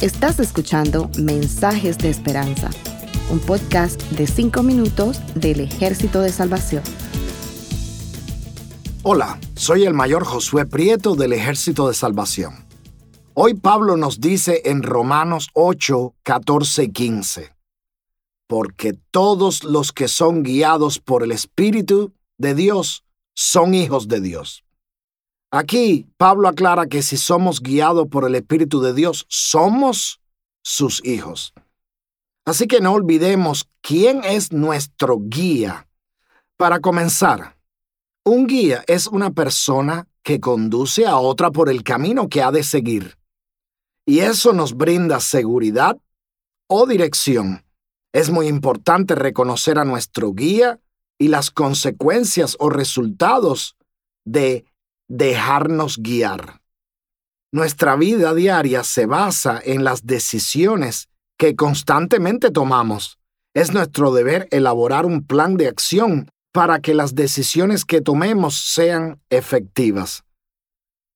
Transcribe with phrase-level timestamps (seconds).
[0.00, 2.70] Estás escuchando Mensajes de Esperanza,
[3.30, 6.82] un podcast de 5 minutos del Ejército de Salvación.
[9.02, 12.64] Hola, soy el mayor Josué Prieto del Ejército de Salvación.
[13.34, 17.54] Hoy Pablo nos dice en Romanos 8, 14 y 15,
[18.46, 23.04] porque todos los que son guiados por el Espíritu de Dios
[23.34, 24.64] son hijos de Dios.
[25.50, 30.20] Aquí Pablo aclara que si somos guiados por el Espíritu de Dios, somos
[30.62, 31.52] sus hijos.
[32.44, 35.88] Así que no olvidemos quién es nuestro guía.
[36.56, 37.56] Para comenzar,
[38.24, 42.62] un guía es una persona que conduce a otra por el camino que ha de
[42.62, 43.18] seguir.
[44.06, 45.98] Y eso nos brinda seguridad
[46.68, 47.64] o dirección.
[48.12, 50.80] Es muy importante reconocer a nuestro guía
[51.18, 53.76] y las consecuencias o resultados
[54.24, 54.64] de
[55.10, 56.60] dejarnos guiar.
[57.52, 63.18] Nuestra vida diaria se basa en las decisiones que constantemente tomamos.
[63.52, 69.20] Es nuestro deber elaborar un plan de acción para que las decisiones que tomemos sean
[69.30, 70.22] efectivas.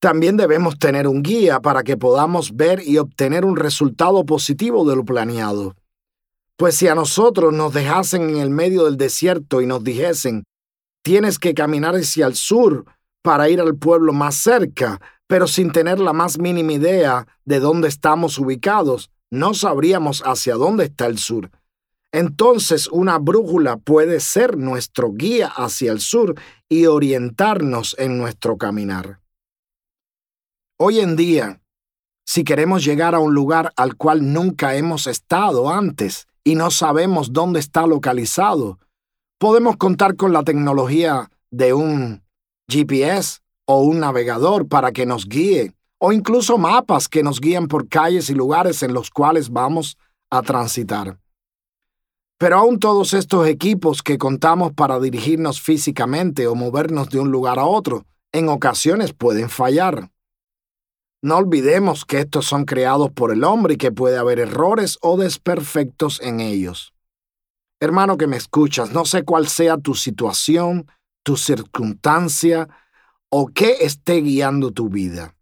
[0.00, 4.96] También debemos tener un guía para que podamos ver y obtener un resultado positivo de
[4.96, 5.76] lo planeado.
[6.56, 10.44] Pues si a nosotros nos dejasen en el medio del desierto y nos dijesen,
[11.02, 12.86] tienes que caminar hacia el sur
[13.22, 17.88] para ir al pueblo más cerca, pero sin tener la más mínima idea de dónde
[17.88, 21.50] estamos ubicados, no sabríamos hacia dónde está el sur.
[22.12, 26.34] Entonces una brújula puede ser nuestro guía hacia el sur
[26.68, 29.20] y orientarnos en nuestro caminar.
[30.78, 31.60] Hoy en día,
[32.26, 37.32] si queremos llegar a un lugar al cual nunca hemos estado antes y no sabemos
[37.32, 38.78] dónde está localizado,
[39.38, 42.21] podemos contar con la tecnología de un
[42.68, 47.88] GPS o un navegador para que nos guíe, o incluso mapas que nos guían por
[47.88, 49.96] calles y lugares en los cuales vamos
[50.30, 51.18] a transitar.
[52.38, 57.60] Pero aún todos estos equipos que contamos para dirigirnos físicamente o movernos de un lugar
[57.60, 60.10] a otro, en ocasiones pueden fallar.
[61.22, 65.16] No olvidemos que estos son creados por el hombre y que puede haber errores o
[65.16, 66.92] desperfectos en ellos.
[67.78, 70.88] Hermano que me escuchas, no sé cuál sea tu situación,
[71.22, 72.68] tu circunstancia
[73.28, 75.34] o qué esté guiando tu vida.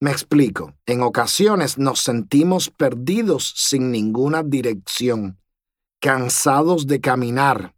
[0.00, 5.40] Me explico, en ocasiones nos sentimos perdidos sin ninguna dirección,
[6.00, 7.74] cansados de caminar.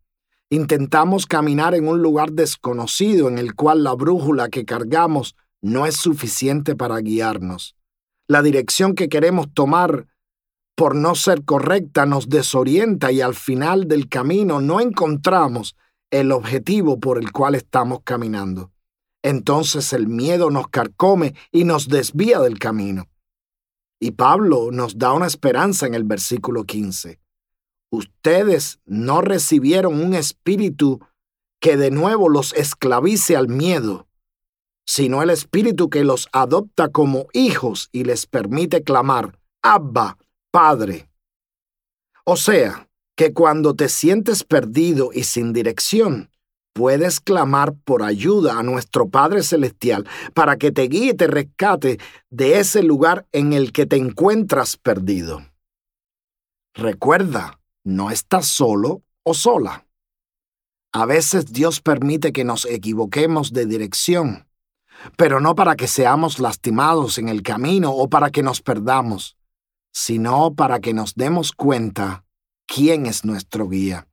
[0.51, 5.97] Intentamos caminar en un lugar desconocido en el cual la brújula que cargamos no es
[5.97, 7.75] suficiente para guiarnos.
[8.29, 10.07] La dirección que queremos tomar
[10.75, 15.77] por no ser correcta nos desorienta y al final del camino no encontramos
[16.11, 18.73] el objetivo por el cual estamos caminando.
[19.23, 23.09] Entonces el miedo nos carcome y nos desvía del camino.
[24.01, 27.21] Y Pablo nos da una esperanza en el versículo 15.
[27.91, 31.01] Ustedes no recibieron un espíritu
[31.61, 34.07] que de nuevo los esclavice al miedo,
[34.87, 40.17] sino el espíritu que los adopta como hijos y les permite clamar, Abba,
[40.51, 41.11] Padre.
[42.25, 42.89] O sea,
[43.21, 46.31] que cuando te sientes perdido y sin dirección,
[46.73, 51.99] puedes clamar por ayuda a nuestro Padre Celestial para que te guíe y te rescate
[52.31, 55.45] de ese lugar en el que te encuentras perdido.
[56.73, 59.87] Recuerda, no estás solo o sola.
[60.91, 64.49] A veces Dios permite que nos equivoquemos de dirección,
[65.19, 69.37] pero no para que seamos lastimados en el camino o para que nos perdamos,
[69.93, 72.25] sino para que nos demos cuenta
[72.73, 74.07] quién es nuestro guía.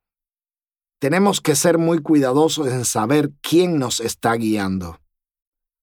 [0.99, 4.99] Tenemos que ser muy cuidadosos en saber quién nos está guiando.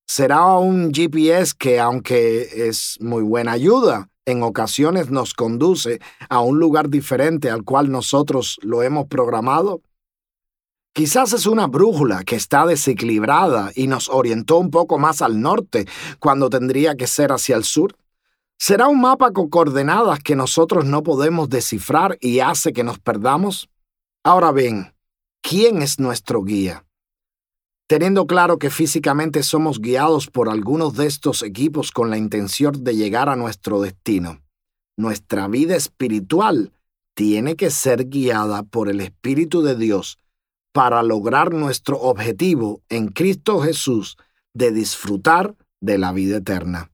[0.08, 6.58] Será un GPS que, aunque es muy buena ayuda, en ocasiones nos conduce a un
[6.58, 9.80] lugar diferente al cual nosotros lo hemos programado.
[10.92, 15.86] Quizás es una brújula que está desequilibrada y nos orientó un poco más al norte
[16.18, 17.96] cuando tendría que ser hacia el sur.
[18.58, 23.68] ¿Será un mapa con coordenadas que nosotros no podemos descifrar y hace que nos perdamos?
[24.24, 24.94] Ahora bien,
[25.42, 26.86] ¿quién es nuestro guía?
[27.86, 32.96] Teniendo claro que físicamente somos guiados por algunos de estos equipos con la intención de
[32.96, 34.40] llegar a nuestro destino,
[34.96, 36.72] nuestra vida espiritual
[37.14, 40.18] tiene que ser guiada por el Espíritu de Dios
[40.72, 44.16] para lograr nuestro objetivo en Cristo Jesús
[44.54, 46.90] de disfrutar de la vida eterna.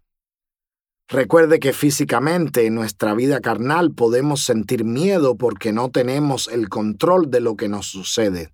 [1.11, 7.33] Recuerde que físicamente en nuestra vida carnal podemos sentir miedo porque no tenemos el control
[7.33, 8.53] de lo que nos sucede.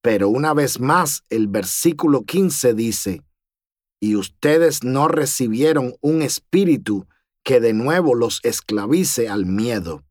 [0.00, 3.24] Pero una vez más el versículo 15 dice,
[4.00, 7.08] y ustedes no recibieron un espíritu
[7.42, 10.04] que de nuevo los esclavice al miedo,